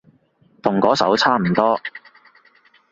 [0.63, 1.79] 同嗰首差唔多